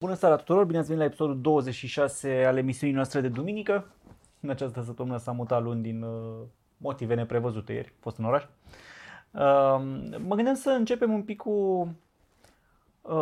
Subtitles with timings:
[0.00, 3.90] Bună seara tuturor, bine ați venit la episodul 26 al emisiunii noastre de duminică.
[4.40, 6.46] În această săptămână s-a mutat luni din uh,
[6.76, 8.42] motive neprevăzute ieri, a fost în oraș.
[8.42, 8.50] Uh,
[10.18, 11.50] mă gândeam să începem un pic cu
[13.00, 13.12] uh,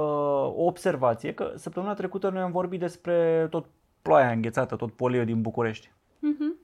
[0.57, 3.67] o observație, că săptămâna trecută noi am vorbit despre tot
[4.03, 5.91] ploaia înghețată, tot poliul din București.
[6.19, 6.55] Mhm.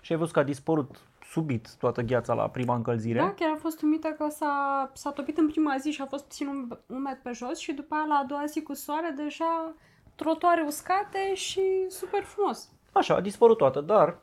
[0.00, 1.00] Și ai văzut că a dispărut
[1.32, 3.18] subit toată gheața la prima încălzire.
[3.18, 6.24] Da, chiar am fost uimită că s-a, s-a topit în prima zi și a fost
[6.24, 9.74] puțin um- umed pe jos și după aia la a doua zi cu soare deja
[10.14, 12.70] trotuare uscate și super frumos.
[12.92, 14.18] Așa, a dispărut toată, dar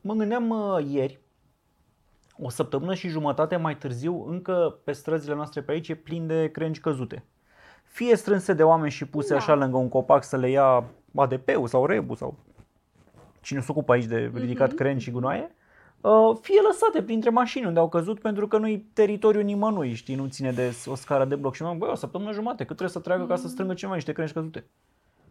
[0.00, 1.20] mă gândeam uh, ieri,
[2.38, 6.50] o săptămână și jumătate mai târziu, încă pe străzile noastre pe aici e plin de
[6.50, 7.24] crengi căzute.
[7.84, 9.36] Fie strânse de oameni și puse Da.
[9.36, 10.84] așa lângă un copac să le ia
[11.14, 12.36] ADP-ul sau rebu sau
[13.40, 14.76] cine se ocupă aici de ridicat Mhm.
[14.76, 15.64] crengi și gunoaie, uh,
[16.40, 20.52] fie lăsate printre mașini unde au căzut pentru că nu-i teritoriul nimănui, știi, nu ține
[20.52, 21.54] de o scară de bloc.
[21.54, 24.12] Și mă băi, o săptămână jumate, cât trebuie să treacă ca să strângă ceva niște
[24.12, 24.66] crengi căzute?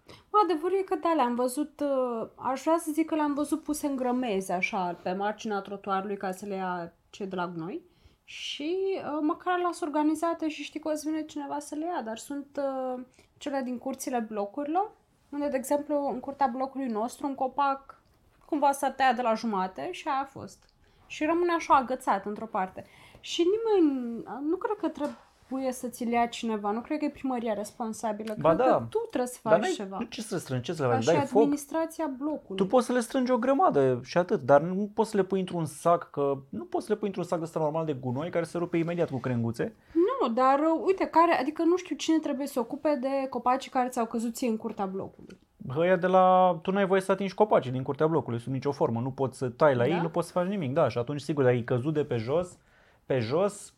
[0.08, 3.64] Mă, adevărul e că da, le-am văzut, uh, aș vrea să zic că le-am văzut
[3.64, 7.82] puse în grămezi, așa, pe marginea trotuarului ca să le ia cei de la gunoi.
[8.23, 12.02] Și uh, măcar las organizate și știi că o să vină cineva să le ia,
[12.02, 13.04] dar sunt uh,
[13.38, 14.92] cele din curțile blocurilor,
[15.30, 18.02] unde, de exemplu, în curtea blocului nostru, un copac
[18.46, 20.64] cumva s-a tăiat de la jumate și aia a fost.
[21.08, 22.86] Și rămâne așa agățat într-o parte.
[23.20, 27.54] Și nimeni, nu cred că trebuie să ți-l ia cineva, nu cred că e primăria
[27.54, 28.78] responsabilă, Ba cred da.
[28.78, 29.98] că tu trebuie să Dar faci n-ai, ceva.
[30.00, 31.42] nu ce să strângi, ce să Ca le și dai foc?
[31.42, 32.56] administrația blocului.
[32.56, 35.40] Tu poți să le strângi o grămadă și atât, dar nu poți să le pui
[35.40, 38.30] într-un sac, că nu poți să le pui într-un sac de ăsta normal de gunoi
[38.30, 39.76] care se rupe imediat cu crenguțe.
[39.94, 43.72] Nu, dar uh, uite, care, adică nu știu cine trebuie să se ocupe de copacii
[43.72, 45.40] care ți-au căzut ție în curtea blocului.
[45.77, 46.58] Ăia de la...
[46.61, 48.99] Tu n-ai voie să atingi copacii din curtea blocului sub nicio formă.
[48.99, 49.89] Nu poți să tai la Da?
[49.89, 50.73] ei, nu poți să faci nimic.
[50.73, 52.58] Da, și atunci, sigur, dacă e căzut de pe jos,
[53.05, 53.73] pe jos,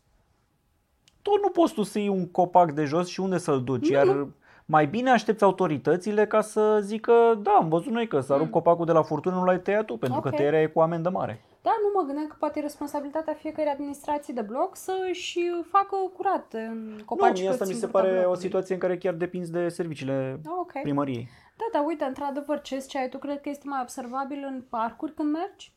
[1.22, 3.88] tot nu poți tu să iei un copac de jos și unde să-l duci.
[3.88, 4.30] Nu, Iar nu.
[4.64, 8.52] mai bine aștepți autoritățile ca să zică, da, am văzut noi că s-a rupt Mm.
[8.52, 10.34] copacul de la furtună, nu l-ai tăiat tu, pentru că Ok.
[10.34, 11.40] tăierea e cu amendă mare.
[11.62, 15.38] Da, nu mă gândeam că poate e responsabilitatea fiecare administrații de bloc să-și
[15.70, 18.42] facă curat în Nu, copacii mie asta căzuți mi se în curtea pare o blocului.
[18.42, 20.72] situație în care chiar depinzi de serviciile Ah, ok.
[20.82, 21.28] primăriei.
[21.58, 25.32] Da, dar uite, într-adevăr, ce ziceai tu, cred că este mai observabil în parcuri când
[25.32, 25.72] mergi?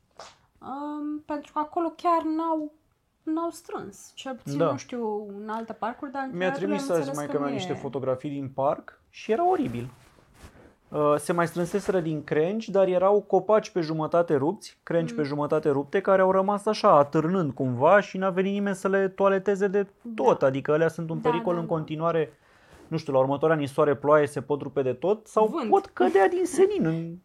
[0.62, 2.72] Um, pentru că acolo chiar n-au,
[3.24, 4.12] n-au strâns.
[4.16, 4.72] Cel puțin, Da.
[4.72, 7.31] nu știu, în alte parcuri, dar în Mi-a altele trimis am azi înțeles mai că
[7.31, 7.75] că mea nu niște e.
[7.75, 9.90] fotografii din parc și era oribil.
[10.90, 15.18] Uh, Se mai strânseseră din crengi, dar erau copaci pe jumătate rupți, crengi Mm.
[15.18, 19.08] pe jumătate rupte, care au rămas așa, atârnând cumva și n-a venit nimeni să le
[19.08, 20.44] toaleteze de tot.
[20.44, 21.74] Adică alea sunt un Da, pericol da, în da.
[21.74, 22.34] continuare.
[22.91, 25.69] Nu știu, la următoarea nisoare ploaie se pot rupe de tot sau Vânt.
[25.69, 27.18] pot cădea din senin în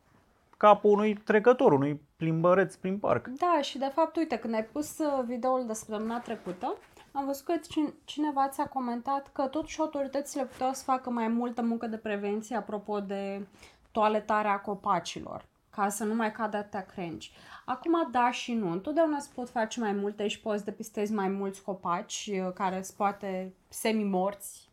[0.56, 3.26] capul unui trecător, unui plimbăreț prin parc.
[3.26, 6.76] Da, și de fapt, uite, când ai pus uh, videoul de săptămâna trecută,
[7.12, 11.62] am văzut că cin- cineva ți-a comentat că totuși autoritățile puteau să facă mai multă
[11.62, 13.46] muncă de prevenție apropo de
[13.92, 17.32] toaletarea copacilor, ca să nu mai cadă atâtea crengi.
[17.64, 18.70] Acum, da și nu.
[18.70, 22.96] Întotdeauna se pot face mai multe și poți depistezi mai mulți copaci uh, care sunt
[22.96, 24.65] poate semi-morți.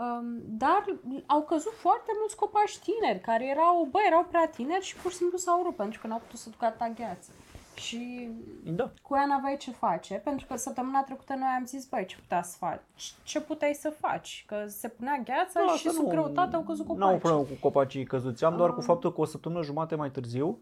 [0.00, 0.84] Um, dar
[1.26, 5.16] au căzut foarte mulți copaci tineri care erau, bă, erau prea tineri și pur și
[5.16, 7.30] simplu s-au rupt pentru că n-au putut să ducă atâta gheață.
[7.74, 8.28] Și
[8.64, 8.90] Da.
[9.02, 12.42] cu ea n-aveai ce face, pentru că săptămâna trecută noi am zis, băi, ce putea
[12.42, 13.14] să faci?
[13.22, 14.44] Ce puteai să faci?
[14.46, 17.18] Că se punea gheața Da, și asta sub greutate au căzut N-au copaci.
[17.20, 18.44] problemă cu copacii căzuți.
[18.44, 18.84] Am doar cu Ah.
[18.86, 20.58] faptul că o săptămână jumate mai târziu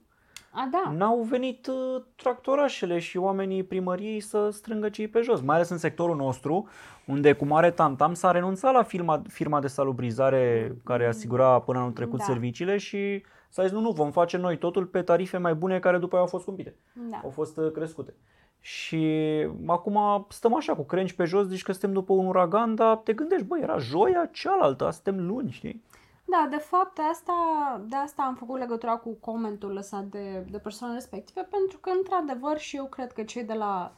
[0.55, 0.93] A, da.
[0.97, 5.79] n-au venit uh, tractorașele și oamenii primăriei să strângă cei pe jos, mai ales în
[5.79, 6.69] sectorul nostru,
[7.07, 11.93] unde cu mare tantam s-a renunțat la firma, firma de salubrizare care asigura până anul
[11.93, 12.25] trecut Da.
[12.25, 15.99] serviciile și s-a zis nu, nu, vom face noi totul pe tarife mai bune care
[15.99, 16.77] după aia au fost scumpite,
[17.11, 17.21] da.
[17.23, 18.15] au fost uh, crescute.
[18.61, 19.07] Și
[19.67, 23.13] acum stăm așa cu crengi pe jos, zici că suntem după un uragan, dar te
[23.13, 25.85] gândești, băi, era joia cealaltă, suntem luni, știi?
[26.33, 27.35] Da, de fapt, de asta,
[27.89, 32.59] de asta am făcut legătura cu comentul lăsat de, de persoanele respective, pentru că, într-adevăr,
[32.59, 33.93] și eu cred că cei de la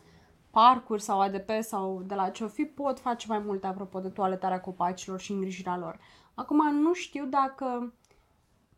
[0.50, 4.60] parcuri sau ADP sau de la ce fi pot face mai multe apropo de toaletarea
[4.60, 5.98] copacilor și îngrijirea lor.
[6.34, 7.94] Acum, nu știu dacă,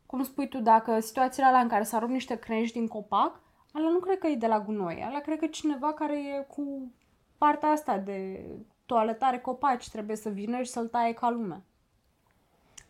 [0.06, 3.40] cum spui tu, dacă situațiile alea în care s-ar rupt niște crengi din copac,
[3.72, 6.46] alea nu cred că e de la gunoi, alea cred că e cineva care e
[6.48, 6.92] cu
[7.38, 8.46] partea asta de
[8.86, 11.64] toaletare copaci trebuie să vină și să-l taie ca lume.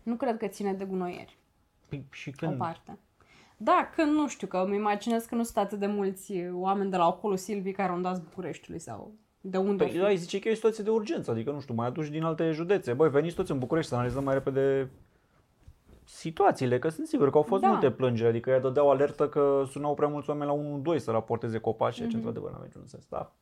[0.07, 1.37] Nu cred că ține de gunoieri,
[1.89, 2.57] Păi, și o când?
[2.59, 2.99] parte.
[3.57, 6.97] Da, că nu știu, că îmi imaginez că nu sunt atât de mulți oameni de
[6.97, 10.01] la Ocolo Silvii care au dat Bucureștiului sau de unde o Păi, fi.
[10.01, 12.23] da, îi zice că e o situație de urgență, adică nu știu, mai aduci din
[12.23, 12.93] alte județe.
[12.93, 14.91] Băi, veniți toți în București să analizăm mai repede
[16.05, 17.69] situațiile, că sunt sigur că au fost Da.
[17.69, 20.57] multe plângeri, adică ea dădeau alertă că sunau prea mulți oameni la
[20.97, 22.27] 1-2 să raporteze copaci, ceea ce Mhm.
[22.27, 23.05] într-adevăr n-a niciun sens.
[23.09, 23.33] Da.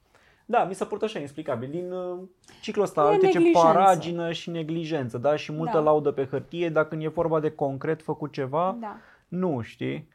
[0.47, 1.71] Da, mi s-a părut așa inexplicabil.
[1.71, 2.19] Din uh,
[2.63, 3.67] ciclul ăsta, E uite ce neglijență.
[3.67, 5.37] paragină și neglijență, da?
[5.37, 5.83] Și multă Da.
[5.83, 8.97] laudă pe hârtie, dar când e vorba de concret făcut ceva, Da.
[9.29, 10.09] nu, știi?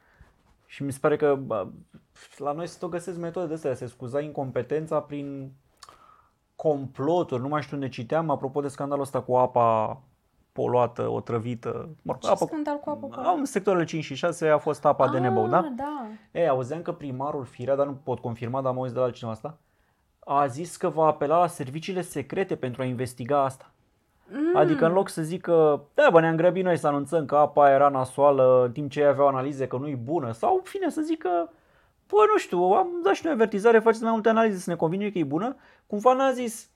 [0.66, 1.68] Și mi se pare că bă,
[2.38, 5.52] la noi se tot găsesc metode de astea, se scuza incompetența prin
[6.56, 10.02] comploturi, nu mai știu unde citeam, apropo de scandalul ăsta cu apa
[10.52, 14.16] poluată, otrăvită, mă rog, Ce apă, scandal cu apă cu Am în sectoarele 5 și
[14.16, 15.58] 6 a fost apa de nebău, da?
[15.58, 16.08] Ah, da.
[16.32, 19.34] Ei, auzeam că primarul Firea, dar nu pot confirma, dar am auzit de la altcineva
[19.36, 19.58] asta,
[20.20, 23.72] a zis că va apela la serviciile secrete pentru a investiga asta.
[24.32, 24.56] Mm.
[24.56, 27.90] Adică în loc să zică, da bă, ne-am grăbit noi să anunțăm că apa era
[27.90, 31.52] nasoală în timp ce ei aveau analize că nu-i bună, sau în fine să zică,
[32.08, 35.10] bă, nu știu, am dat și noi avertizare, faceți mai multe analize să ne convine
[35.10, 35.56] că e bună.
[35.88, 36.70] Cumva n-a zis,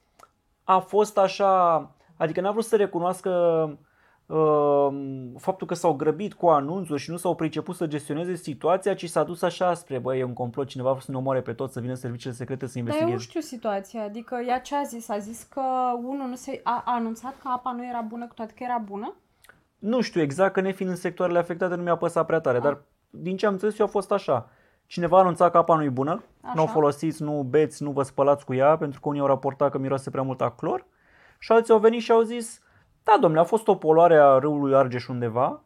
[0.64, 3.30] a fost așa, adică n-a vrut să recunoască
[3.70, 3.78] uh,
[5.38, 9.24] faptul că s-au grăbit cu anunțuri și nu s-au priceput să gestioneze situația, ci s-a
[9.24, 11.74] dus așa spre, bă, e un complot, cineva a vrut să ne omoare pe toți,
[11.74, 13.30] să vină serviciile secrete să Dar eu nu investigheze.
[13.30, 15.10] știu situația, adică ea ce a zis?
[15.10, 15.62] A zis că
[16.04, 18.82] unul nu se, a, a anunțat că apa nu era bună, cu toate că era
[18.86, 19.14] bună?
[19.80, 22.82] Nu știu exact, că ne fiind în sectoarele afectate nu mi-a păsat prea tare, dar
[23.10, 24.50] din ce am înțeles eu a fost așa.
[24.86, 26.54] Cineva a anunțat că apa nu e bună, Așa.
[26.56, 29.72] nu o folosiți, nu beți, nu vă spălați cu ea, pentru că unii au raportat
[29.72, 30.86] că miroase prea mult a clor.
[31.40, 32.62] Și alții au venit și au zis,
[33.04, 35.62] da domnule, a fost o poluare a râului Argeș undeva,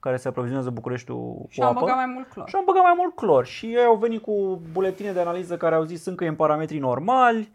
[0.00, 1.80] care se aprovizionează Bucureștiul Și cu am apă.
[1.80, 2.48] băgat mai mult clor.
[2.48, 5.74] Și am băgat mai mult clor și ei au venit cu buletine de analiză care
[5.74, 7.52] au zis încă e în parametrii normali.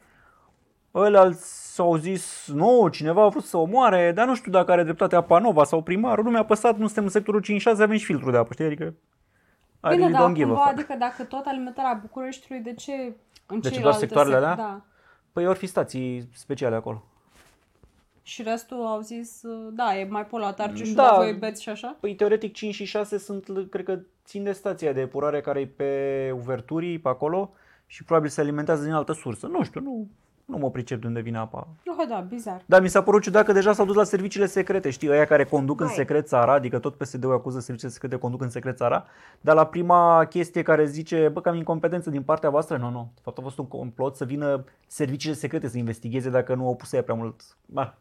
[0.95, 4.83] Ălalți au zis, nu, cineva a vrut să o moare, dar nu știu dacă are
[4.83, 8.31] dreptate Apanova sau primarul, nu mi-a păsat, nu suntem în sectorul 5-6, avem și filtru
[8.31, 8.65] de apă, știi?
[8.65, 8.93] Adică, I
[9.89, 10.73] Bine, really dar don't give a cumva, fuck.
[10.77, 12.91] adică dacă tot alimentarea Bucureștiului, de ce
[13.45, 14.55] în De ce doar celelalte sectoarele sec- alea?
[14.55, 14.81] Da.
[15.31, 17.03] Păi ori fi stații speciale acolo.
[18.27, 21.03] Și restul au zis, uh, da, e mai poluat Argeșul, Da.
[21.03, 21.95] dar voi beți și așa?
[21.99, 25.59] Păi teoretic 5 și 6 sunt, l- cred că țin de stația de epurare care
[25.59, 27.51] e pe uverturii, pe acolo
[27.85, 29.47] și probabil se alimentează din altă sursă.
[29.47, 30.07] Nu știu, nu,
[30.45, 31.67] nu mă pricep de unde vine apa.
[31.99, 32.61] Oh, da, bizar.
[32.65, 35.45] Dar mi s-a părut ciudat că deja s-au dus la serviciile secrete, știi, ăia care
[35.45, 35.95] conduc în Hai.
[35.95, 39.05] secret țara, adică tot PSD-ul acuză serviciile secrete conduc în secret țara,
[39.41, 43.11] dar la prima chestie care zice, bă, că am incompetență din partea voastră, nu, nu,
[43.15, 46.75] de fapt a fost un complot să vină serviciile secrete să investigheze dacă nu au
[46.75, 47.41] pus ea prea mult.
[47.65, 47.97] Ba,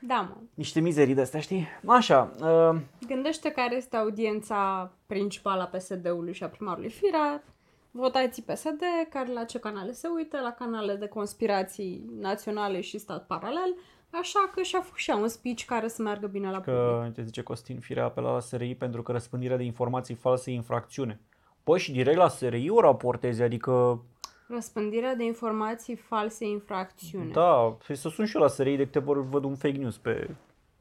[0.00, 0.36] Da, mă.
[0.54, 1.66] niște mizerii de astea, știi?
[1.86, 7.42] Așa, uh, Gândește care este audiența principală a PSD-ului și a primarului Firea.
[7.90, 8.80] Votați PSD,
[9.10, 13.76] care la ce canale se uită, la canale de conspirații naționale și stat paralel,
[14.10, 16.74] așa că și-a făcut și ea un speech care să meargă bine la public.
[16.74, 20.54] că, te zice Costin Firea apela la SRI pentru că răspândirea de informații false e
[20.54, 21.20] infracțiune.
[21.62, 24.02] Păi și direct la SRI o raportezi, adică
[24.50, 27.30] Răspândirea de informații false e infracțiune.
[27.32, 29.96] Da, păi să sun și eu la SRI de câte ori văd un fake news
[29.98, 30.30] pe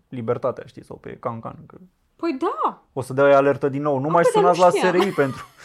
[0.10, 1.56] Libertatea, știi, sau pe Cancan.
[1.66, 1.78] Că
[2.16, 2.82] Păi da!
[2.94, 4.00] o să dai alertă din nou.
[4.00, 5.02] Nu mai păi, dar sunați nu la știam.
[5.02, 5.46] SRI pentru...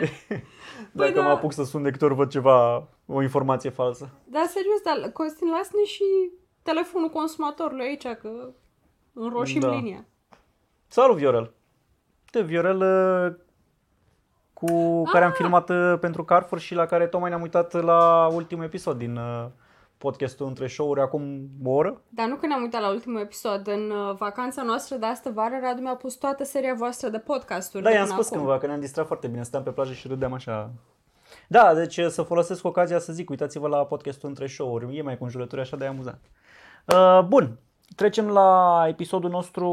[0.92, 1.22] Dacă da.
[1.22, 4.10] mă apuc să sun de câte ori văd ceva, o informație falsă.
[4.24, 6.04] Dar serios, dar Costin, lasă-ne și
[6.62, 8.52] telefonul consumatorului aici, că
[9.12, 9.70] înroșim Da.
[9.74, 10.04] linia.
[10.86, 11.52] Salut, Viorel!
[12.30, 12.80] De Viorel
[14.62, 18.28] uh, cu care am filmat uh, pentru Carrefour și la care tocmai ne-am uitat la
[18.32, 19.46] ultimul episod din uh,
[19.98, 22.00] podcastul între show-uri acum o oră.
[22.08, 25.58] Dar nu că ne-am uitat la ultimul episod, în uh, vacanța noastră de astă vară,
[25.62, 27.82] Radu mi-a pus toată seria voastră de podcasturi.
[27.82, 28.38] Da, de i-am până spus acum.
[28.38, 30.70] cândva că ne-am distrat foarte bine, stăteam pe plajă și râdeam așa.
[31.48, 35.24] Da, deci să folosesc ocazia să zic, uitați-vă la podcastul între show-uri, e mai cu
[35.24, 36.20] înjurături așa de amuzant.
[36.86, 37.58] Uh, bun,
[37.96, 39.68] trecem la episodul nostru,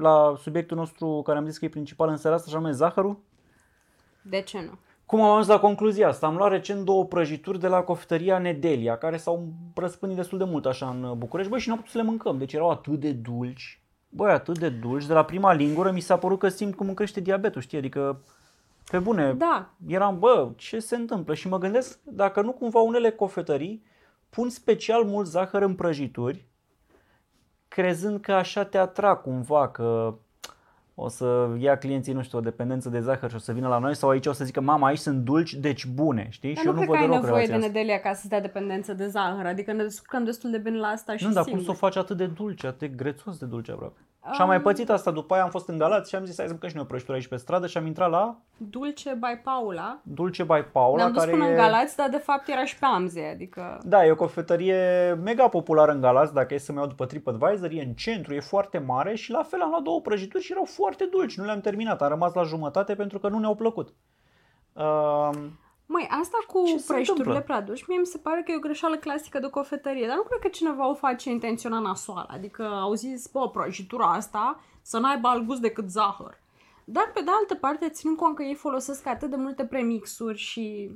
[0.00, 3.18] la subiectul nostru care am zis că e principal în seara asta, și anume zahărul.
[4.22, 4.78] De ce nu?
[5.06, 6.26] Cum am ajuns la concluzia asta?
[6.26, 10.66] Am luat recent două prăjituri de la cofetăria Nedelia, care s-au răspândit destul de mult
[10.66, 13.82] așa în București, băi, și n-am putut să le mâncăm, deci erau atât de dulci,
[14.08, 16.94] băi, atât de dulci, de la prima lingură mi s-a părut că simt cum îmi
[16.94, 18.22] crește diabetul, știi, adică,
[18.90, 21.34] pe bune, Da, eram, bă, ce se întâmplă?
[21.34, 23.84] Și mă gândesc dacă nu cumva unele cofetării
[24.30, 26.46] pun special mult zahăr în prăjituri,
[27.68, 30.14] crezând că așa te atrag cumva, că
[30.94, 33.78] o să ia clienții, nu știu, o dependență de zahăr și o să vină la
[33.78, 36.54] noi sau aici o să zică, mama, aici sunt dulci, deci bune, știi?
[36.54, 37.78] dar și nu eu nu cred că văd ai deloc nevoie de relația asta.
[37.78, 41.16] Nedelia ca să-ți dea dependență de zahăr, adică ne descurcăm destul de bine la asta
[41.16, 41.64] și Nu, dar cum singuri.
[41.64, 44.00] să o faci atât de dulce, atât de grețos de dulce aproape?
[44.30, 46.44] Și am mai pățit asta, după aia am fost în Galați și am zis, hai
[46.44, 49.40] să mâncăm și noi o prăjitură aici pe stradă și am intrat la Dulce by
[49.42, 49.98] Paula.
[50.02, 51.48] Dulce by Paula, Ne-am dus care până e...
[51.48, 53.78] în Galați, dar de fapt era și pe Amze, adică...
[53.84, 57.82] Da, e o cofetărie mega populară în Galați, dacă e să-mi iau după TripAdvisor, e
[57.82, 61.04] în centru, e foarte mare și la fel am luat două prăjituri și erau foarte
[61.04, 63.94] dulci, nu le-am terminat, am rămas la jumătate pentru că nu ne-au plăcut.
[64.72, 65.30] Uh,
[65.92, 67.40] Măi, asta cu Ce se prăjiturile întâmplă?
[67.40, 70.22] prea dulci, mie mi se pare că e o greșeală clasică de cofetărie, dar nu
[70.22, 75.28] cred că cineva o face intenționat nasoală, adică au zis, bă, prăjitura asta să n-aibă
[75.28, 76.40] alt gust decât zahăr.
[76.84, 80.90] Dar pe de altă parte, ținând cont că ei folosesc atât de multe premixuri și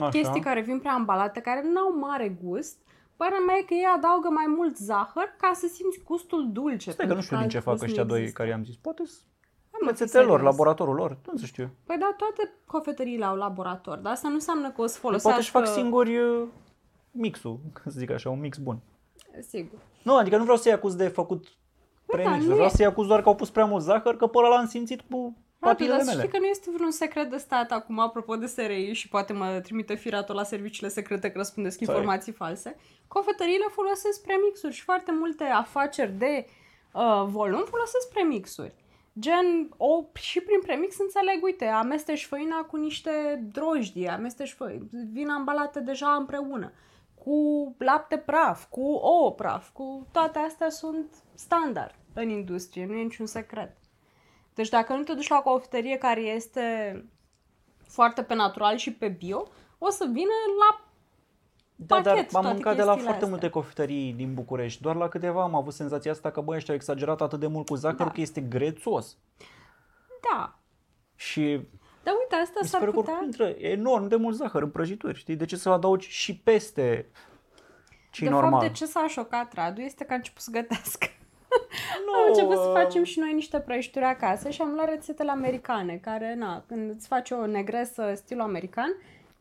[0.00, 0.08] Așa.
[0.08, 2.76] chestii care vin preambalate, care nu au mare gust.
[3.16, 6.90] Părerea mea e că ei adaugă mai mult zahăr ca să simți gustul dulce.
[6.90, 8.38] Stai că pentru nu știu din ce alt fac gust ăștia nu doi există.
[8.38, 8.76] care i-am zis.
[8.76, 9.02] Poate
[9.72, 10.52] Hai, mă, fi rețetele lor, serios.
[10.52, 11.70] laboratorul lor, nu să știu.
[11.86, 15.28] Păi da, toate cofetăriile au laborator, dar asta nu înseamnă că o să Păi folosească...
[15.28, 16.48] Poate își fac singuri uh,
[17.10, 18.78] mixul, ca să zic așa, un mix bun.
[19.48, 19.78] Sigur.
[20.02, 21.46] Nu, adică nu vreau să-i acuz de făcut
[22.06, 24.16] Păi da, premix, nu vreau e- să-i acuz doar că au pus prea mult zahăr,
[24.16, 26.18] că pe ăla l-am simțit cu Radu, papilele dar să mele.
[26.22, 29.60] știi că nu este vreun secret de stat acum, apropo de SRI și poate mă
[29.62, 31.94] trimite firatul la serviciile secrete că răspundesc Stai.
[31.94, 32.76] informații false.
[33.08, 36.46] Cofetăriile folosesc premixuri și foarte multe afaceri de
[36.92, 38.74] uh, volum folosesc premixuri.
[39.18, 45.28] Gen, o, și prin premix înțeleg, uite, amesteci făina cu niște drojdii, amesteci făina, vin
[45.28, 46.72] ambalate deja împreună,
[47.14, 53.02] cu lapte praf, cu ouă praf, cu toate astea sunt standard în industrie, nu e
[53.02, 53.76] niciun secret.
[54.54, 57.04] Deci dacă nu te duci la o cofetărie care este
[57.86, 60.91] foarte pe natural și pe bio, o să vină la
[61.76, 63.28] Da, dar pachet am toate mâncat de la chestiile foarte astea.
[63.28, 64.82] multe cofetării din București.
[64.82, 67.66] Doar la câteva am avut senzația asta că băi, ăștia au exagerat atât de mult
[67.68, 68.10] cu zahăr Da.
[68.10, 69.16] că este grețos.
[70.30, 70.58] da.
[71.16, 71.60] Și
[72.02, 73.12] Dar uite, asta mi se s-ar pare că putea...
[73.12, 75.36] oricum intră enorm de mult zahăr în prăjituri, știi?
[75.36, 77.10] De ce să adaugi și peste
[78.10, 78.50] ce de normal?
[78.52, 81.06] fapt, de ce s-a șocat Radu este că a început să gătească.
[82.06, 85.30] Nu, Am început să uh, facem și noi niște prăjituri acasă și am luat rețetele
[85.30, 88.90] americane, care, na, când îți faci o negresă stilul american,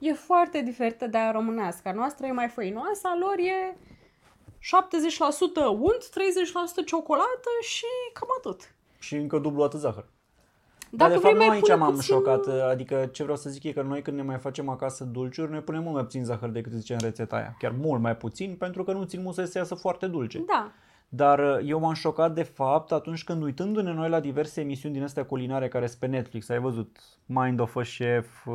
[0.02, 1.88] e foarte diferită de aia românească.
[1.90, 3.78] A noastră e mai făinoasă, a lor e
[4.60, 4.62] 70%
[5.80, 8.76] unt, 30% ciocolată și cam atât.
[9.00, 10.06] Și încă dublu atât zahăr.
[10.94, 13.38] Dacă Dar de vrei fapt nu mai aici pune m-am puțin- șocat, adică ce vreau
[13.38, 16.04] să zic e că noi când ne mai facem acasă dulciuri, noi punem mult mai
[16.04, 17.56] puțin zahăr decât zice în rețeta aia.
[17.60, 20.44] Chiar mult mai puțin, pentru că nu țin mult să se iasă foarte dulce.
[20.48, 20.72] Da.
[21.14, 25.04] Dar uh, eu m-am șocat de fapt atunci când uitându-ne noi la diverse emisiuni din
[25.04, 28.54] astea culinare care sunt pe Netflix, ai văzut Mind of a Chef, uh,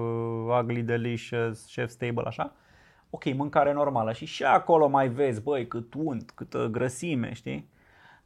[0.60, 2.52] Ugly Delicious, Chef's Table, așa?
[3.10, 7.68] Ok, mâncare normală și și acolo mai vezi, băi, cât unt, câtă grăsime, știi?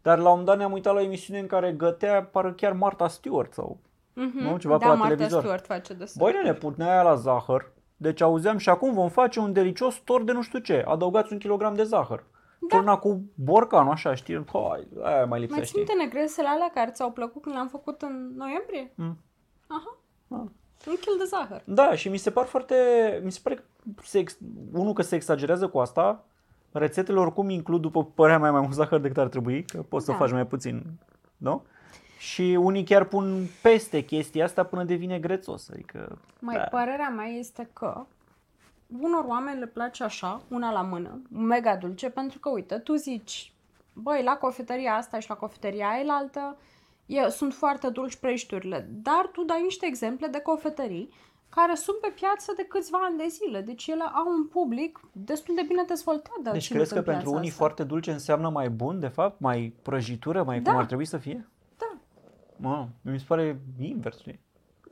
[0.03, 2.73] Dar la un moment dat ne-am uitat la o emisiune în care gătea, pară chiar
[2.73, 3.79] Martha Stewart sau
[4.21, 4.51] Mm-hmm.
[4.51, 4.57] Nu?
[4.57, 5.41] Ceva da, pe la Martha televizor.
[5.41, 7.73] Stewart face de Băi, nene, punea aia la zahăr.
[7.97, 10.85] Deci auzeam și acum vom face un delicios tort de nu știu ce.
[10.87, 12.25] Adăugați un kilogram de zahăr.
[12.69, 12.77] Da.
[12.77, 14.45] Turna cu borcanul așa, știi?
[14.53, 15.65] Hai, aia mai Mai lipsește.
[15.65, 18.93] ții minte negresele alea care ți-au plăcut când le-am făcut în noiembrie?
[18.95, 19.19] Mm.
[19.67, 19.97] Aha.
[20.29, 20.39] Ah.
[20.87, 21.63] Un kil de zahăr.
[21.65, 22.75] Da, și mi se par foarte...
[23.25, 23.63] Mi se pare că
[24.03, 24.39] se ex...
[24.73, 26.25] unul că se exagerează cu asta.
[26.73, 30.11] Rețetele oricum includ, după părerea mea, mai mult zahăr decât ar trebui, că poți să
[30.11, 30.17] Da.
[30.17, 30.83] faci mai puțin,
[31.37, 31.63] nu?
[32.19, 35.69] Și unii chiar pun peste chestia asta până devine grețos.
[35.73, 36.63] Adică, Mai da.
[36.63, 38.05] părerea mea este că
[39.01, 43.53] unor oameni le place așa, una la mână, mega dulce, pentru că, uite, tu zici,
[43.93, 46.57] băi, la cofetăria asta și la cofetăria aia altă,
[47.07, 51.11] e, sunt foarte dulci prăjiturile, dar tu dai niște exemple de cofetării
[51.49, 55.55] care sunt pe piață de câțiva ani de zile, deci ele au un public destul
[55.55, 56.39] de bine dezvoltat.
[56.43, 57.63] De Deci ținut crezi că în pentru piața unii asta.
[57.65, 60.71] foarte dulce înseamnă mai bun, de fapt, mai prăjitură, mai Da.
[60.71, 61.49] cum ar trebui să fie?
[61.79, 61.97] Da.
[62.57, 64.41] Mă, mi se pare invers, știi?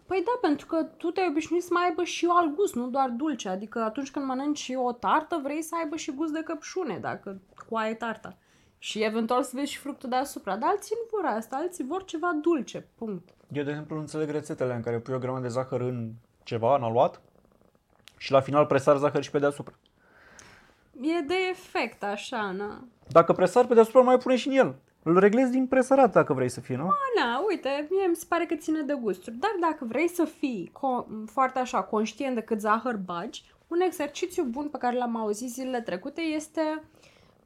[0.09, 3.09] Păi da, pentru că tu te-ai obișnuit să mai aibă și alt gust, nu doar
[3.09, 3.49] dulce.
[3.49, 7.77] Adică atunci când mănânci o tartă, vrei să aibă și gust de căpșune, dacă cu
[7.77, 8.37] aia e tarta.
[8.79, 10.57] Și eventual să vezi și fructul deasupra.
[10.57, 13.29] Dar alții nu vor asta, alții vor ceva dulce, punct.
[13.53, 16.13] Eu, de exemplu, nu înțeleg rețetele în care pui o grămadă de zahăr în
[16.43, 17.21] ceva, în aluat,
[18.17, 19.75] și la final presar zahăr și pe deasupra.
[21.01, 22.85] E de efect, așa, na.
[23.09, 24.77] Dacă presar pe deasupra, mai pune și în el.
[25.03, 26.91] Îl reglezi din presărat dacă vrei să fie, nu?
[27.17, 29.37] Na, uite, mie mi se pare că ține de gusturi.
[29.37, 34.45] Dar dacă vrei să fii co- foarte așa conștient de cât zahăr bagi, un exercițiu
[34.45, 36.83] bun pe care l-am auzit zilele trecute este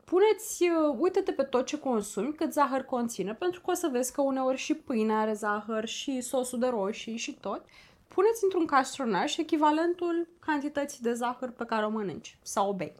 [0.04, 4.12] puneți, uh, uite-te pe tot ce consumi, cât zahăr conține, pentru că o să vezi
[4.12, 7.64] că uneori și pâinea are zahăr, și sosul de roșii și tot.
[8.08, 12.94] Puneți într-un castronaș echivalentul cantității de zahăr pe care o mănânci sau o bei.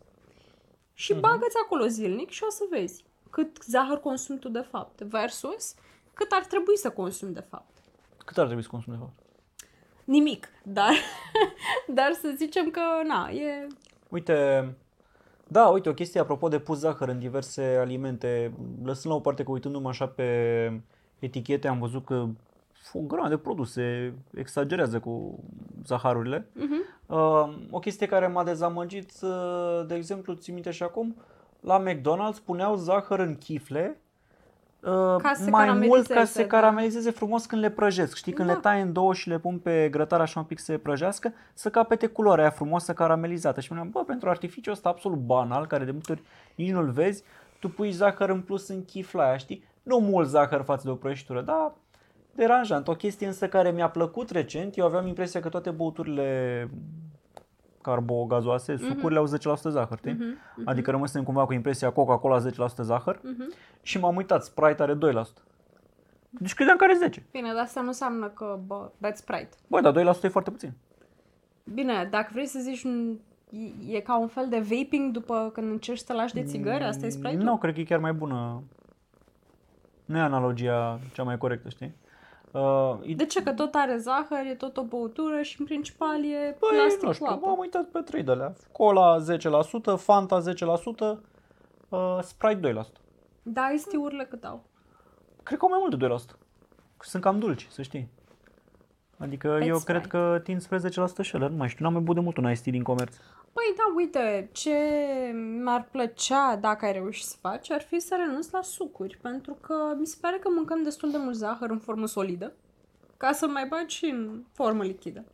[0.95, 5.75] Și bagă-ți acolo zilnic și o să vezi cât zahăr consumi tu de fapt versus
[6.15, 7.77] cât ar trebui să consumi de fapt.
[8.25, 9.19] Cât ar trebui să consumi, de fapt?
[10.05, 10.93] Nimic, dar,
[11.99, 13.67] dar să zicem că, na, e...
[14.09, 14.69] Uite,
[15.49, 18.53] da, uite, o chestie apropo de pus zahăr în diverse alimente,
[18.85, 20.83] lăsând la o parte că uitându-mă așa pe
[21.19, 22.27] etichete am văzut că
[22.93, 25.45] o grămadă de produse exagerează cu
[25.87, 26.41] zaharurile.
[26.41, 27.07] Uh-huh.
[27.07, 31.17] Uh, o chestie care m-a dezamăgit, uh, de exemplu, ții minte și acum,
[31.63, 34.01] la McDonald's puneau zahăr în chifle
[34.81, 34.91] uh,
[35.23, 36.47] Ca să se mai mult ca să caramelizeze, se da.
[36.49, 38.17] caramelizeze frumos când le prăjesc.
[38.17, 38.55] Știi, când Da.
[38.55, 41.33] le tai în două și le pun pe grătar așa un pic să se prăjească,
[41.55, 43.61] să capete culoarea aia frumoasă caramelizată.
[43.61, 46.23] Și spuneam, bă, pentru artificiul ăsta absolut banal, care de multe ori
[46.55, 47.23] nici nu-l vezi,
[47.59, 49.65] tu pui zahăr în plus în chifla aia, știi?
[49.83, 51.73] Nu mult zahăr față de o prăjitură, dar
[52.35, 52.89] deranjant.
[52.89, 56.69] O chestie însă care mi-a plăcut recent, eu aveam impresia că toate băuturile
[57.83, 59.29] carbogazoase, sucurile au 10%
[59.69, 60.13] zahăr, știi?
[60.13, 60.25] Mhm,
[60.57, 63.53] mhm, Adică rămâsem cumva cu impresia Coca-Cola 10% zahăr mhm.
[63.83, 64.99] și m-am uitat, Sprite are 2%.
[66.31, 67.27] Deci credeam că are 10.
[67.33, 69.57] Bine, dar asta nu înseamnă că bă, beți Sprite.
[69.67, 70.73] Băi, dar 2% e foarte puțin.
[71.75, 73.19] Bine, dacă vrei să zici, un-
[73.51, 77.07] e- e ca un fel de vaping după când încerci să lași de țigări, asta
[77.07, 77.43] e Sprite-ul?
[77.43, 78.63] Nu, cred că e chiar mai bună.
[80.05, 81.95] Nu e analogia cea mai corectă, știi?
[82.53, 83.43] Uh, e- De ce?
[83.43, 87.07] Că tot are zahăr, e tot o băutură și în principal e Băi, plastic nu
[87.09, 87.47] cu știu, apă.
[87.47, 88.53] m-am uitat pe trei de alea.
[88.73, 91.19] Cola 10%, Fanta 10%,
[91.89, 93.01] uh, Sprite 2%.
[93.43, 94.63] Da, istiurile cât au?
[95.43, 96.39] Cred că au mai mult de 2%.
[97.01, 98.09] Sunt cam dulci, să știi.
[99.23, 99.99] Adică Beți eu Sprite.
[99.99, 100.81] cred că tind spre 10%
[101.21, 103.15] și ele, nu mai știu, n-am mai băut de mult un iced tea din comerț.
[103.53, 104.71] Păi da, uite, ce
[105.63, 109.75] mi-ar plăcea dacă ai reușit să faci ar fi să renunți la sucuri, pentru că
[109.99, 112.53] mi se pare că mâncăm destul de mult zahăr în formă solidă,
[113.17, 115.25] ca să mai bagi și în formă lichidă.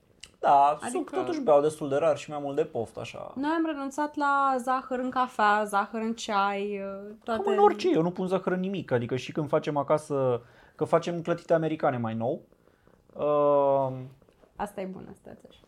[0.41, 0.99] Da, Adică- adică...
[0.99, 3.33] suc totuși beau destul de rar și mai mult de poft, așa.
[3.37, 6.81] Noi am renunțat la zahăr în cafea, zahăr în ceai,
[7.25, 7.43] toate...
[7.43, 10.43] Cam în orice, eu nu pun zahăr în nimic, adică și când facem acasă,
[10.75, 12.41] că facem clătite americane mai nou,
[13.25, 13.93] uh,
[14.57, 15.61] Asta e bună, stați așa.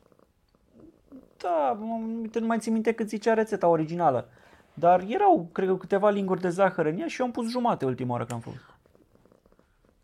[1.36, 4.28] Da, m- uite, nu mai țin minte cât zicea rețeta originală.
[4.74, 7.84] Dar erau, cred că, câteva linguri de zahăr în ea și eu am pus jumate
[7.84, 8.74] ultima oară când am făcut.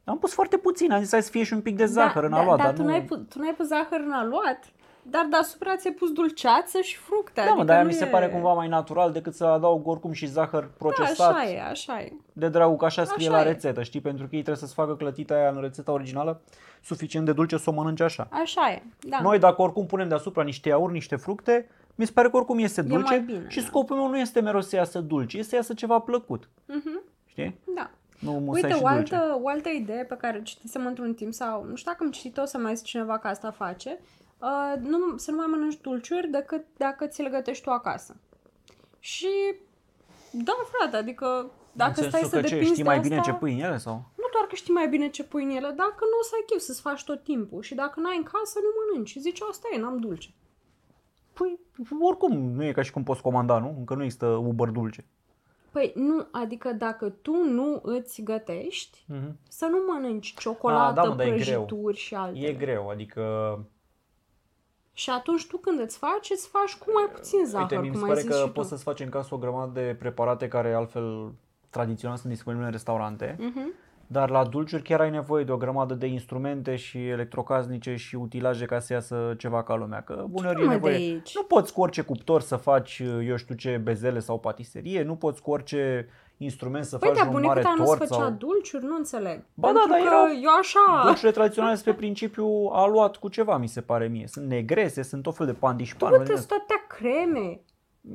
[0.04, 2.32] Am pus foarte puțin, am zis hai să fie și un pic de zahăr în
[2.32, 2.88] aluat, da, dar tu, nu...
[2.88, 4.72] n-ai pus, tu n-ai pus zahăr în aluat,
[5.10, 7.32] dar deasupra ți-ai pus dulceață și fructe.
[7.34, 8.08] Da, adică mă, dar aia nu mi se e...
[8.08, 12.00] pare cumva mai natural decât să adaug oricum și zahăr Da, procesat așa e, așa
[12.00, 12.12] e.
[12.32, 13.52] de dragul că așa scrie Așa la e.
[13.52, 14.00] rețetă, știi?
[14.00, 16.40] Pentru că ei trebuie să-ți facă clătita aia în rețeta originală
[16.82, 18.28] suficient de dulce să o mănânci așa.
[18.30, 19.18] Așa e, da.
[19.22, 22.80] Noi dacă oricum punem deasupra niște iaurt, niște fructe, mi se pare că oricum este
[22.80, 23.66] E dulce mai bine, și da.
[23.66, 26.48] scopul meu nu este mereu să iasă dulce, este să iasă ceva plăcut.
[26.66, 27.58] Mhm, Știi?
[27.74, 27.90] da.
[28.18, 29.14] Nu musai Uite, și o dulce.
[29.14, 32.10] altă, o altă idee pe care o citisem într-un timp sau nu știu dacă am
[32.10, 33.98] citit-o să mai zice cineva că asta face,
[34.40, 38.16] uh, nu, să nu mai mănânci dulciuri decât dacă ți le gătești tu acasă.
[38.98, 39.28] Și
[40.30, 43.08] da, frate, adică dacă în stai sensul să că ce, depinzi știi de mai asta,
[43.08, 43.94] bine ce pui în ele sau?
[44.16, 46.44] nu doar că știi mai bine ce pui în ele, dacă nu o să ai
[46.46, 49.16] chef să-ți faci tot timpul și dacă n-ai în casă, nu mănânci.
[49.20, 50.28] Zici, asta e, n-am dulce.
[51.32, 51.58] Păi,
[52.00, 53.74] oricum, nu e ca și cum poți comanda, nu?
[53.78, 55.04] Încă nu există Uber dulce.
[55.70, 59.38] Păi nu, adică dacă tu nu îți gătești, Mhm.
[59.48, 61.38] să nu mănânci ciocolată, Ah, da, mă, dar e greu.
[61.64, 62.46] prăjituri și altele.
[62.48, 63.22] E greu, adică...
[64.98, 67.98] Și atunci tu când îți faci, îți faci cu mai puțin zahăr, Uite, mi cum
[67.98, 68.74] se ai pare zis că și poți tu.
[68.74, 71.32] să-ți faci în casă o grămadă de preparate care altfel
[71.70, 73.72] tradițional sunt disponibile în restaurante, Mhm.
[74.06, 78.64] dar la dulciuri chiar ai nevoie de o grămadă de instrumente și electrocasnice și utilaje
[78.64, 80.02] ca să iasă ceva ca lumea.
[80.02, 80.94] Că uneori e mă, de nevoie...
[80.94, 81.34] aici?
[81.34, 85.42] Nu poți cu orice cuptor să faci, eu știu ce, bezele sau patiserie, nu poți
[85.42, 88.30] cu orice instrument să Păi faci da, un bunicul mare tău nu-ți tort făcea sau...
[88.30, 89.42] dulciuri, nu înțeleg.
[89.54, 91.02] Ba da, Pentru dar că erau eu așa...
[91.04, 94.26] Dulciurile tradiționale sunt pe principiu aluat cu ceva, mi se pare mie.
[94.26, 96.10] Sunt negrese, sunt tot fel de Tu pandișpan.
[96.10, 97.60] nu trebuie să toate creme.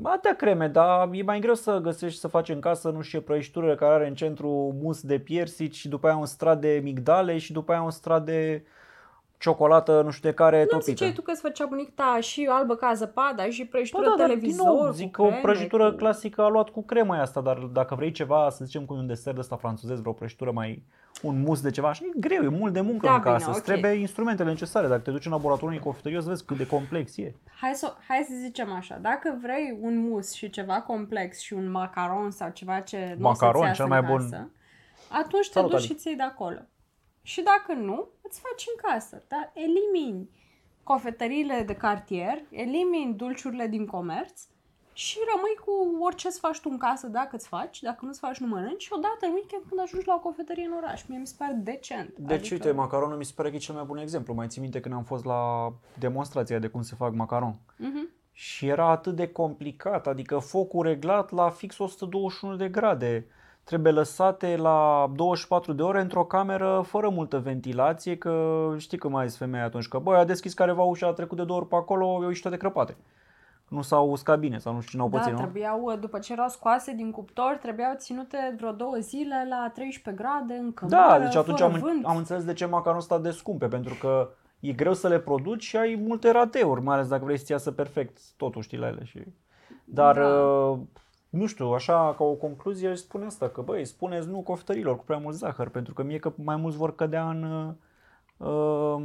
[0.03, 3.25] Atea creme, dar e mai greu să găsești să faci în casă, nu știu ce,
[3.25, 7.37] prăjitură care are în centru mus de piersici și după aia un strat de migdale
[7.37, 8.63] și după aia un strat de
[9.41, 10.89] ciocolată, nu știu de care, Nu topită.
[10.89, 14.15] ziceai tu că îți făcea bunica ta și albă ca zăpada și Bă, prăjitură da,
[14.17, 15.97] dar din televizor nou, cu zic că o creme, prăjitură cu...
[15.97, 19.07] clasică a luat cu crema aia asta, dar dacă vrei ceva, să zicem cu un
[19.07, 20.83] desert ăsta francezez, vreo prăjitură mai,
[21.21, 23.49] un mus de ceva, așa, e greu, e mult de muncă Da, în bine, casă,
[23.49, 23.55] ok.
[23.55, 26.57] îți trebuie instrumentele necesare, dacă te duci în laboratorul unui cofetărie, o să vezi cât
[26.57, 27.35] de complex e.
[27.61, 31.71] Hai să, hai să zicem așa, dacă vrei un mus și ceva complex și un
[31.71, 34.17] macaron sau ceva ce nu o să-ți Macaron, iasă cel în mai bun.
[34.29, 34.49] casă,
[35.09, 35.87] atunci te Salut, duci Ali.
[35.87, 36.57] și ți de acolo.
[37.21, 40.29] Și dacă nu, îți faci în casă, dar elimini
[40.83, 44.41] cofetăriile de cartier, elimini dulciurile din comerț
[44.93, 48.37] și rămâi cu orice îți faci tu în casă, dacă îți faci, dacă nu-ți faci,
[48.37, 51.03] nu mănânci și odată în weekend când ajungi la o cofetărie în oraș.
[51.07, 52.17] Mie mi se pare decent.
[52.17, 54.33] Deci, uite, macaronul mi se pare că e cel mai bun exemplu.
[54.33, 57.55] Mai țin minte când am fost la demonstrația de cum se fac macaron.
[57.77, 58.09] Mhm.
[58.31, 63.27] Și era atât de complicat, adică focul reglat la fix 121 de grade.
[63.63, 69.27] Trebuie lăsate la 24 de ore într-o cameră fără multă ventilație, că știi cum mai
[69.27, 71.75] zis femeia atunci, că băi, a deschis careva ușa, a trecut de două ori pe
[71.75, 72.97] acolo, au ieșit toate crăpate.
[73.67, 75.37] Nu s-au uscat bine sau nu știu cine au Da, pățit, nu?
[75.39, 80.53] trebuiau, după ce erau scoase din cuptor, trebuiau ținute vreo două zile la 13 grade
[80.53, 82.05] în cămară, Da, deci atunci fără am, vânt.
[82.05, 85.63] am înțeles de ce macaronul ăsta de scumpe, pentru că e greu să le produci
[85.63, 89.03] și ai multe rateuri, mai ales dacă vrei să iasă perfect totul, știi, la ele.
[89.03, 89.19] Și...
[89.85, 90.27] Dar, Da.
[90.27, 90.79] uh,
[91.31, 95.03] nu știu, așa ca o concluzie aș spune asta, că băi, spuneți nu coftărilor cu
[95.03, 97.73] prea mult zahăr, pentru că mie că mai mulți vor cădea în uh,
[98.47, 99.03] uh,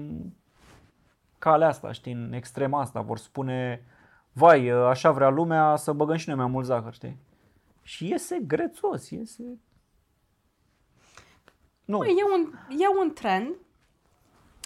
[1.38, 3.84] calea asta, știi, în extrema asta, vor spune,
[4.32, 7.18] vai, uh, așa vrea lumea să băgăm și noi mai mult zahăr, știi?
[7.82, 9.42] Și iese grețos, iese...
[11.84, 13.54] Nu, Bă, e, un, e un trend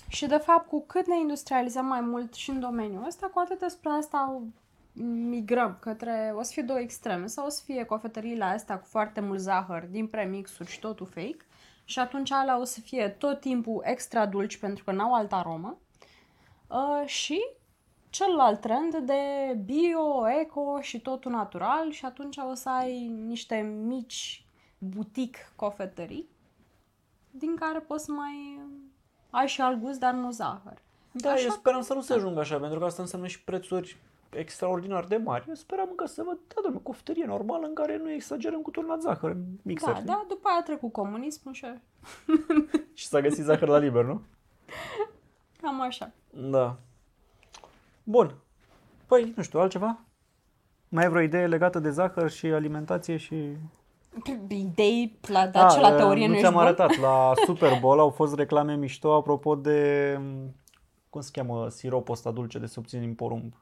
[0.08, 3.58] și de fapt cu cât ne industrializăm mai mult și în domeniul ăsta, cu atât
[3.58, 4.46] despre asta au
[4.92, 9.20] migrăm către, o să fie două extreme, sau o să fie cofetăriile astea cu foarte
[9.20, 11.44] mult zahăr din premixuri și totul fake,
[11.84, 15.78] și atunci alea o să fie tot timpul extra dulci pentru că n-au altă aromă,
[16.68, 17.40] uh, și
[18.10, 19.22] celălalt trend de
[19.64, 24.44] bio, eco și totul natural și atunci o să ai niște mici
[24.78, 26.28] butic cofetării
[27.30, 28.60] din care poți să mai
[29.30, 30.82] ai și alt gust, dar nu zahăr.
[31.12, 31.42] Da, așa...
[31.42, 33.96] eu speram să nu se ajungă așa, pentru că asta înseamnă și prețuri
[34.30, 35.44] extraordinar de mari.
[35.48, 39.00] Eu speram că să văd, da, domnule, cofetărie normală în care nu exagerăm cu turnat
[39.00, 39.92] zahăr în mixer.
[39.92, 41.66] Da, da, după aia a trecut comunismul și...
[42.94, 44.22] și s-a găsit zahăr la liber, nu?
[45.60, 46.10] Cam așa.
[46.30, 46.76] Da.
[48.02, 48.34] Bun.
[49.06, 49.98] Păi, nu știu, altceva?
[50.88, 53.56] Mai ai vreo idee legată de zahăr și alimentație și...
[54.48, 56.96] Idei la da, la teorie nu, nu ți-am arătat.
[56.96, 60.20] La Super Bowl au fost reclame mișto apropo de...
[61.10, 63.54] Cum se cheamă siropul ăsta dulce de se obține din porumb?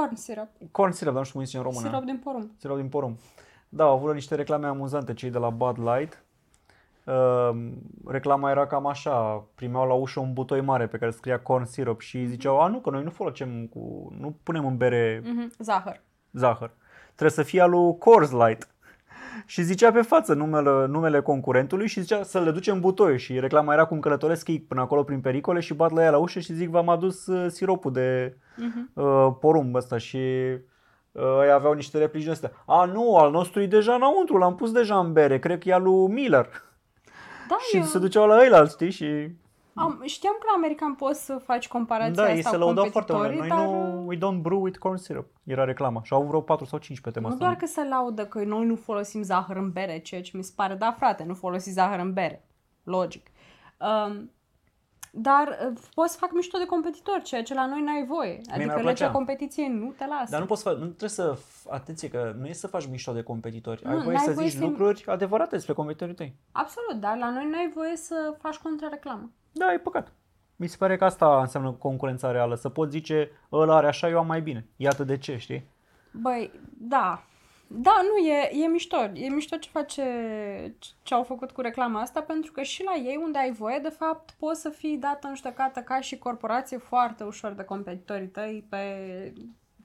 [0.00, 0.48] Corn syrup.
[0.70, 1.88] Corn syrup, dar nu știu cum zice în română.
[1.88, 2.50] Sirup din porumb.
[2.58, 3.16] Sirup din porumb.
[3.68, 6.24] Da, au avut niște reclame amuzante cei de la Bud Light.
[7.04, 7.72] Uh,
[8.06, 12.00] reclama era cam așa, primeau la ușă un butoi mare pe care scria corn syrup
[12.00, 15.56] și ziceau, a nu, că noi nu folosim cu, nu punem în bere mm-hmm.
[15.58, 16.00] zahăr.
[16.32, 16.70] Zahăr.
[17.04, 18.68] Trebuie să fie alu Coors Light.
[19.46, 23.72] Și zicea pe față numele, numele concurentului și zicea să le ducem butoi și reclama
[23.72, 26.52] era cum călătoresc ei până acolo prin pericole și bat la ea la ușă și
[26.52, 28.92] zic v-am adus uh, siropul de uh-huh.
[28.94, 30.16] uh, porumb ăsta și
[31.12, 32.52] uh, ei aveau niște replici astea.
[32.66, 35.72] A, nu, al nostru e deja înăuntru, l-am pus deja în bere, cred că e
[35.72, 36.48] al lui Miller.
[37.48, 37.82] Da, și eu...
[37.82, 39.28] se duceau la ei, știi, și
[39.76, 43.12] am, știam că la american poți să faci comparația da, asta ei se lăudau foarte
[43.12, 43.32] mult.
[43.32, 43.58] Noi dar...
[43.58, 45.26] nu, we don't brew with corn syrup.
[45.44, 46.02] Era reclama.
[46.02, 47.44] Și au vreo 4 sau 5 pe tema nu asta.
[47.44, 50.52] doar că se laudă că noi nu folosim zahăr în bere, ceea ce mi se
[50.56, 52.48] pare, da frate, nu folosi zahăr în bere.
[52.82, 53.26] Logic.
[53.78, 54.30] Um,
[55.18, 58.40] dar uh, poți să fac mișto de competitor, ceea ce la noi n-ai voie.
[58.52, 60.30] Adică legea competiției nu te lasă.
[60.30, 63.12] Dar nu poți să faci, nu trebuie să, atenție că nu e să faci mișto
[63.12, 63.82] de competitori.
[63.84, 64.64] Nu, ai voie să voie zici să...
[64.64, 66.36] lucruri adevărate despre competitorii tăi.
[66.52, 69.30] Absolut, dar la noi n-ai voie să faci contrareclamă.
[69.58, 70.12] Da, e păcat.
[70.56, 74.18] Mi se pare că asta înseamnă concurența reală, să poți zice ăla are așa, eu
[74.18, 74.66] am mai bine.
[74.76, 75.66] Iată de ce, știi?
[76.10, 77.22] Băi, da.
[77.66, 78.96] Da, nu, e, e mișto.
[79.14, 80.04] E mișto ce face,
[81.02, 83.88] ce au făcut cu reclama asta, pentru că și la ei, unde ai voie, de
[83.88, 88.66] fapt, poți să fii dată în ștăcată ca și corporație foarte ușor de competitorii tăi
[88.68, 88.78] pe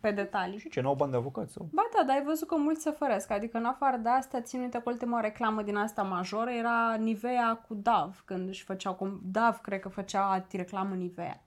[0.01, 0.59] pe detalii.
[0.59, 1.67] Și ce, n-au bani de avocat sau?
[1.71, 3.31] Ba da, dar ai văzut că mulți se făresc.
[3.31, 7.63] Adică în afară de asta, țin uite că ultima reclamă din asta majoră era Nivea
[7.67, 11.43] cu Dav, când își făceau, Dav cred că făcea reclamă Nivea.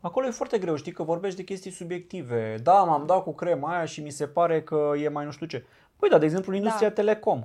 [0.00, 2.58] Acolo e foarte greu, știi, că vorbești de chestii subiective.
[2.62, 5.46] Da, m-am dat cu crema aia și mi se pare că e mai nu știu
[5.46, 5.64] ce.
[5.96, 6.94] Păi da, de exemplu, în industria da.
[6.94, 7.44] telecom.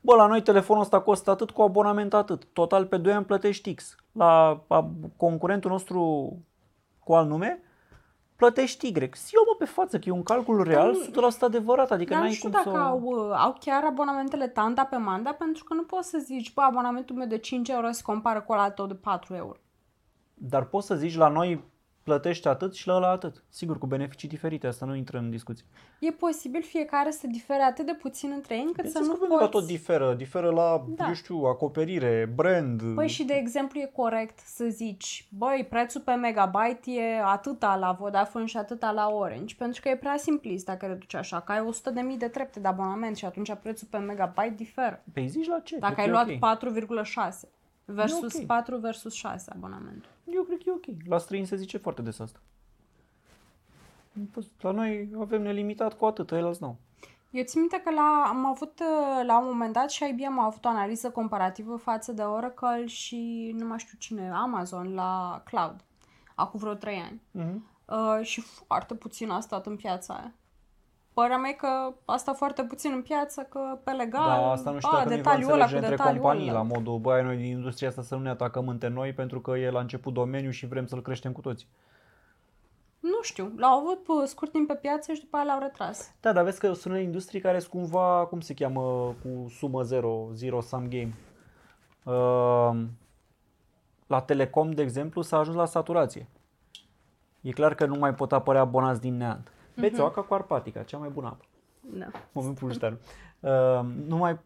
[0.00, 2.44] Bă, la noi telefonul ăsta costă atât cu abonament atât.
[2.44, 3.96] Total pe 2 ani plătești X.
[4.12, 4.62] La
[5.16, 6.32] concurentul nostru
[6.98, 7.62] cu alt nume,
[8.38, 8.92] plătești Y.
[9.32, 12.34] Eu mă pe față că e un calcul real, 100% adevărat, adică Dar n-ai nu
[12.34, 12.82] știu cum dacă să...
[12.82, 16.60] au, uh, au chiar abonamentele tanda pe manda, pentru că nu poți să zici, bă,
[16.60, 19.56] abonamentul meu de 5 euro se compară cu ăla tău de 4 euro.
[20.34, 21.64] Dar poți să zici la noi
[22.08, 23.44] plătești atât și la ăla atât.
[23.48, 25.64] Sigur, cu beneficii diferite, asta nu intră în discuție.
[26.00, 29.50] E posibil fiecare să difere atât de puțin între ei încât să nu poți...
[29.50, 31.06] tot diferă, diferă la, da.
[31.06, 32.82] eu știu, acoperire, brand.
[32.94, 37.92] Păi și de exemplu e corect să zici, băi, prețul pe megabyte e atâta la
[37.92, 41.52] Vodafone și atâta la Orange, pentru că e prea simplist dacă le duci așa, că
[41.52, 41.68] ai
[42.12, 45.02] 100.000 de trepte de abonament și atunci prețul pe megabyte diferă.
[45.12, 45.78] Păi zici la ce?
[45.78, 46.58] Dacă ai luat okay.
[47.44, 47.57] 4,6
[47.92, 48.46] versus okay.
[48.46, 50.10] 4 versus 6 abonamentul.
[50.24, 51.08] Eu cred că e ok.
[51.08, 52.38] La străini se zice foarte des asta.
[54.60, 56.76] La noi avem nelimitat cu atât, el nu.
[57.30, 58.82] Eu țin minte că la, am avut
[59.26, 63.54] la un moment dat și IBM a avut o analiză comparativă față de Oracle și
[63.58, 65.84] nu mai știu cine, Amazon la cloud,
[66.34, 67.20] acum vreo 3 ani.
[67.38, 67.76] Uh-huh.
[67.84, 70.32] Uh, și foarte puțin a stat în piața aia.
[71.18, 74.98] Părerea mea că asta foarte puțin în piață, că pe legal, da, asta nu știu
[74.98, 76.58] a, detaliul ăla cu între companii ăla.
[76.58, 79.50] la modul, băi, noi din industria asta să nu ne atacăm între noi pentru că
[79.50, 81.66] e la început domeniu și vrem să-l creștem cu toți.
[83.00, 86.14] Nu știu, l-au avut scurt timp pe piață și după aia l-au retras.
[86.20, 90.28] Da, dar vezi că sunt industrii care sunt cumva, cum se cheamă, cu sumă zero,
[90.32, 91.14] zero sum game.
[92.04, 92.84] Uh,
[94.06, 96.28] la Telecom, de exemplu, s-a ajuns la saturație.
[97.40, 99.52] E clar că nu mai pot apărea abonați din neant.
[99.80, 100.26] Beți uh-huh.
[100.28, 101.44] cu arpatica, cea mai bună apă.
[101.80, 102.06] Da.
[102.32, 102.98] Momentul ăsta.
[103.40, 104.38] Uh, nu mai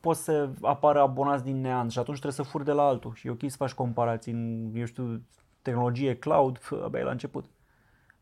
[0.00, 3.12] poți să apară abonați din neant și atunci trebuie să furi de la altul.
[3.14, 5.22] Și e ok să faci comparații în, eu știu,
[5.62, 7.44] tehnologie cloud, abia e la început.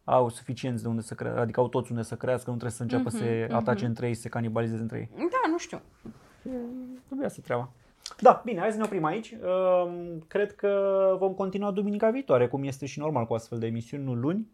[0.04, 2.82] Au suficienți de unde să crească, adică au toți unde să crească, nu trebuie să
[2.82, 3.54] înceapă uh-huh, să se uh-huh.
[3.54, 5.10] atace între ei, să se canibalizeze între ei.
[5.16, 5.80] Da, nu știu.
[7.06, 7.70] Trebuie să treaba.
[8.20, 9.36] Da, bine, hai să ne oprim aici.
[9.42, 14.04] Uh, cred că vom continua duminica viitoare, cum este și normal cu astfel de emisiuni,
[14.04, 14.50] nu luni.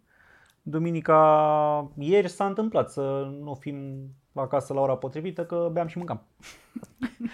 [0.69, 6.23] Duminica ieri s-a întâmplat să nu fim acasă la ora potrivită că beam și mâncam.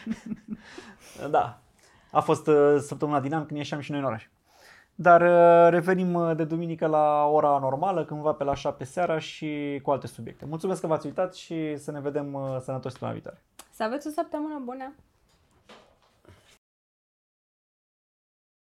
[1.30, 1.60] da,
[2.10, 4.28] a fost uh, săptămâna din an când ieșeam și noi în oraș.
[4.94, 9.80] Dar uh, revenim uh, de duminică la ora normală, cândva pe la 7 seara și
[9.82, 10.44] cu alte subiecte.
[10.46, 13.42] Mulțumesc că v-ați uitat și să ne vedem sănătoși săptămâna viitoare.
[13.70, 14.94] Să aveți o săptămână bună!